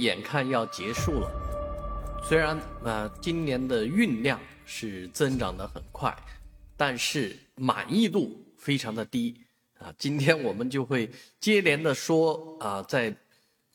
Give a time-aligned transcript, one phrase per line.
[0.00, 1.30] 眼看要结束了，
[2.24, 6.16] 虽然呃今年的运量是增长的很快，
[6.76, 9.36] 但是满意度非常的低
[9.78, 9.92] 啊。
[9.98, 11.10] 今天我们就会
[11.40, 13.14] 接连的说啊，在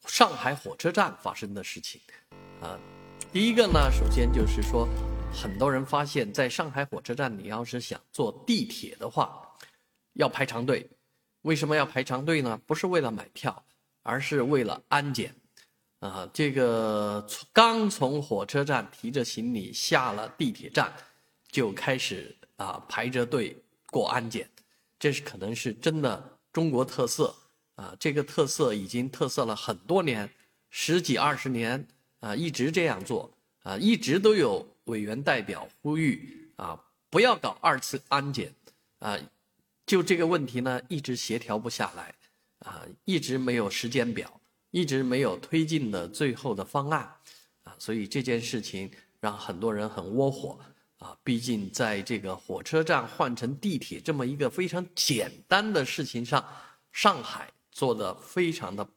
[0.05, 1.99] 上海火车站发生的事情
[2.61, 2.79] 啊。
[3.34, 4.88] 第一个呢，首先就是说，
[5.34, 9.41] 很多人发现，在上海火车站，你要是想坐地铁的话，
[10.13, 10.89] 要排长队。
[11.41, 12.59] 为什么要排长队呢？
[12.65, 13.63] 不是为了买票，
[14.04, 15.36] 而是为了安检。
[16.00, 20.94] 啊，这个刚从火车站提着行李下了地铁站，
[21.49, 24.48] 就开始啊排着队过安检，
[24.99, 27.35] 这是可能是真的中国特色
[27.76, 27.95] 啊。
[27.99, 30.30] 这个特色已经特色了很多年，
[30.70, 31.88] 十几二十年
[32.20, 33.32] 啊，一直这样做
[33.63, 36.79] 啊，一直都有委员代表呼吁啊，
[37.09, 38.54] 不要搞二次安检
[38.99, 39.18] 啊。
[39.88, 42.13] 就这个问题呢，一直协调不下来
[42.59, 44.40] 啊，一直没有时间表。
[44.71, 47.09] 一直没有推进的最后的方案，
[47.63, 50.60] 啊，所以这件事情让很多人很窝火，
[50.99, 56.45] 啊，毕竟在这个火车站换成地铁这么一个非常简单的事情上，
[56.91, 58.88] 上海做的非常的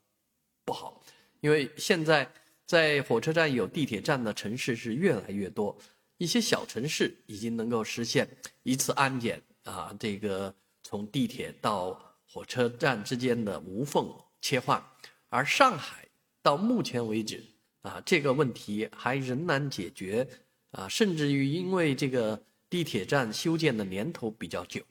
[0.64, 1.00] 不好，
[1.41, 2.30] 因为现在
[2.66, 5.76] 在火车站有地铁站的城市是越来越多，
[6.18, 8.28] 一些小城市已经能够实现
[8.62, 14.82] 一次安检啊，这个从地铁到火车站之间的无缝切换。
[15.30, 16.06] 而上海
[16.42, 17.42] 到目前为止
[17.82, 20.28] 啊，这个问题还仍难解决
[20.72, 24.82] 啊，甚至于因为这个地铁站修建的年头比较久，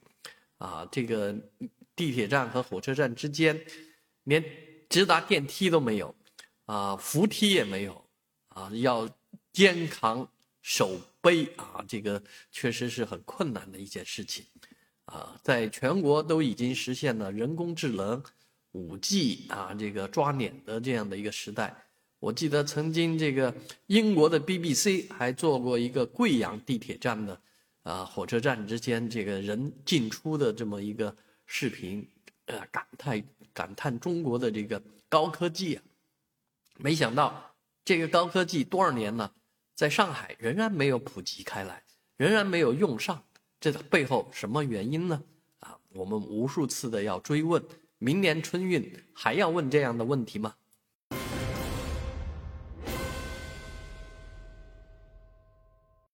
[0.57, 1.35] 啊，这个
[1.95, 3.59] 地铁站和火车站之间
[4.23, 4.43] 连
[4.89, 6.15] 直达电梯都没有，
[6.65, 8.03] 啊，扶梯也没有，
[8.47, 9.07] 啊，要
[9.51, 10.27] 肩扛
[10.61, 14.45] 手背啊，这个确实是很困难的一件事情，
[15.05, 18.23] 啊，在全国都已经实现了人工智能。
[18.79, 21.75] 五 G 啊，这个抓脸的这样的一个时代，
[22.19, 23.53] 我记得曾经这个
[23.87, 27.41] 英国的 BBC 还做过一个贵阳地铁站的
[27.83, 31.13] 啊火车站之间这个人进出的这么一个
[31.45, 32.07] 视频，
[32.45, 33.23] 呃，感叹
[33.53, 35.83] 感叹中国的这个高科技啊，
[36.77, 37.53] 没想到
[37.83, 39.33] 这个高科技多少年了，
[39.75, 41.83] 在上海仍然没有普及开来，
[42.15, 43.21] 仍然没有用上，
[43.59, 45.21] 这背后什么原因呢？
[45.59, 47.61] 啊，我们无数次的要追问。
[47.99, 50.55] 明年春运还要问这样的问题吗？